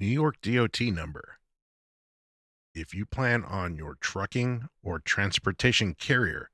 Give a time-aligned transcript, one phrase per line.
[0.00, 1.36] New York DOT number.
[2.74, 6.48] If you plan on your trucking or transportation carrier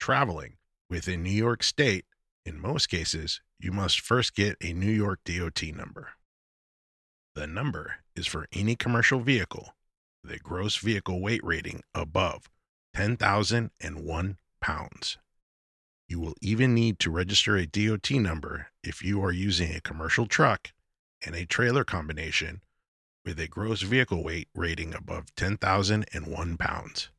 [0.00, 0.56] traveling
[0.88, 2.04] within New York State,
[2.44, 6.08] in most cases, you must first get a New York DOT number.
[7.36, 9.76] The number is for any commercial vehicle
[10.24, 12.50] with a gross vehicle weight rating above
[12.94, 15.16] 10,001 pounds.
[16.08, 20.26] You will even need to register a DOT number if you are using a commercial
[20.26, 20.72] truck
[21.24, 22.62] and a trailer combination
[23.30, 27.10] with a gross vehicle weight rating above 10,001 pounds.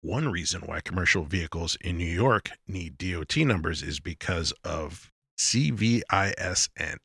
[0.00, 6.96] One reason why commercial vehicles in New York need DOT numbers is because of CVISN,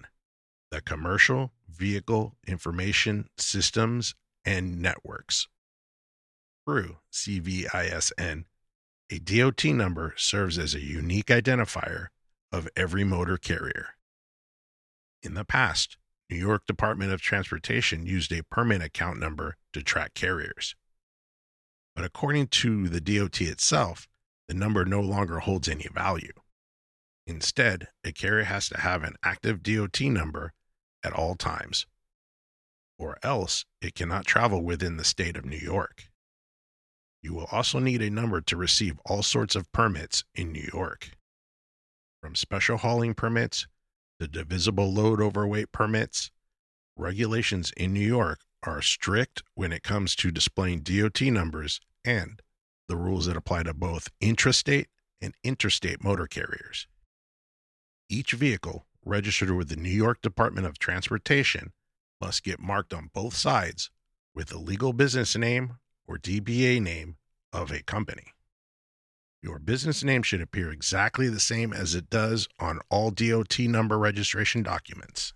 [0.71, 4.15] the Commercial Vehicle Information Systems
[4.45, 5.49] and Networks.
[6.65, 8.45] Through CVISN,
[9.09, 12.07] a DOT number serves as a unique identifier
[12.49, 13.87] of every motor carrier.
[15.21, 15.97] In the past,
[16.33, 20.75] New York Department of Transportation used a permit account number to track carriers.
[21.95, 24.07] But according to the DOT itself,
[24.47, 26.33] the number no longer holds any value.
[27.27, 30.53] Instead, a carrier has to have an active DOT number
[31.03, 31.85] at all times,
[32.97, 36.05] or else it cannot travel within the state of New York.
[37.21, 41.11] You will also need a number to receive all sorts of permits in New York,
[42.23, 43.67] from special hauling permits
[44.19, 46.31] to divisible load overweight permits.
[46.95, 52.41] Regulations in New York are strict when it comes to displaying DOT numbers and
[52.87, 54.85] the rules that apply to both intrastate
[55.21, 56.87] and interstate motor carriers.
[58.09, 61.71] Each vehicle registered with the New York Department of Transportation
[62.21, 63.89] must get marked on both sides
[64.35, 65.77] with the legal business name
[66.07, 67.17] or DBA name
[67.51, 68.33] of a company.
[69.43, 73.99] Your business name should appear exactly the same as it does on all DOT number
[73.99, 75.33] registration documents.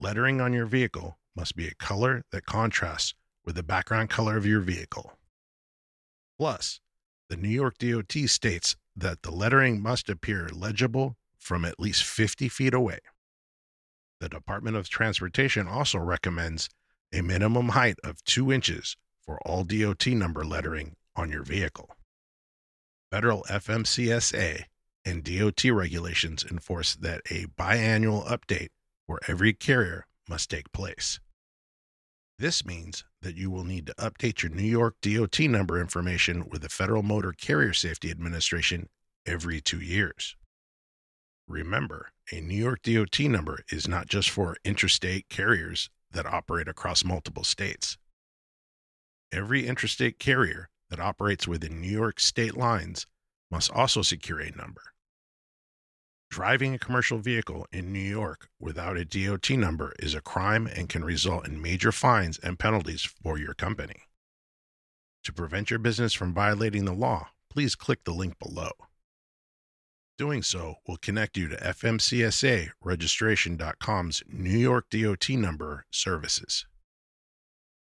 [0.00, 3.12] Lettering on your vehicle must be a color that contrasts
[3.44, 5.18] with the background color of your vehicle.
[6.38, 6.80] Plus,
[7.28, 12.48] the New York DOT states that the lettering must appear legible from at least 50
[12.48, 13.00] feet away.
[14.18, 16.70] The Department of Transportation also recommends
[17.12, 21.93] a minimum height of 2 inches for all DOT number lettering on your vehicle.
[23.14, 24.64] Federal FMCSA
[25.04, 28.70] and DOT regulations enforce that a biannual update
[29.06, 31.20] for every carrier must take place.
[32.40, 36.62] This means that you will need to update your New York DOT number information with
[36.62, 38.88] the Federal Motor Carrier Safety Administration
[39.24, 40.34] every two years.
[41.46, 47.04] Remember, a New York DOT number is not just for interstate carriers that operate across
[47.04, 47.96] multiple states.
[49.30, 53.06] Every interstate carrier that operates within New York state lines
[53.50, 54.82] must also secure a number.
[56.30, 60.88] Driving a commercial vehicle in New York without a DOT number is a crime and
[60.88, 64.02] can result in major fines and penalties for your company.
[65.22, 68.72] To prevent your business from violating the law, please click the link below.
[70.18, 76.66] Doing so will connect you to FMCSA registration.com's New York DOT number services.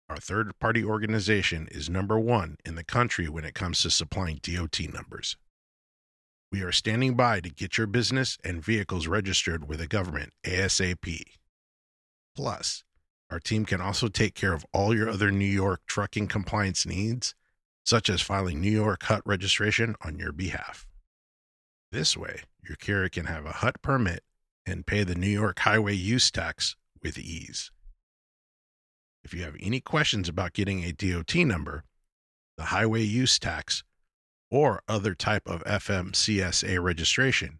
[0.08, 4.38] Our third party organization is number one in the country when it comes to supplying
[4.40, 5.36] DOT numbers.
[6.52, 11.22] We are standing by to get your business and vehicles registered with the government ASAP.
[12.36, 12.84] Plus,
[13.30, 17.34] our team can also take care of all your other New York trucking compliance needs,
[17.84, 20.86] such as filing New York HUT registration on your behalf.
[21.90, 24.22] This way, your carrier can have a HUT permit
[24.64, 27.72] and pay the New York highway use tax with ease.
[29.26, 31.82] If you have any questions about getting a DOT number,
[32.56, 33.82] the highway use tax,
[34.52, 37.58] or other type of FMCSA registration,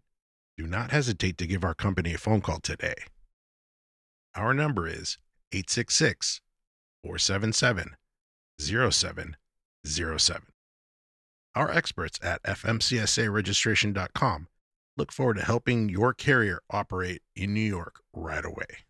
[0.57, 2.93] do not hesitate to give our company a phone call today.
[4.33, 5.17] Our number is
[5.51, 6.39] 866
[7.03, 7.97] 477
[8.61, 10.43] 0707.
[11.53, 14.47] Our experts at FMCSAregistration.com
[14.95, 18.86] look forward to helping your carrier operate in New York right away.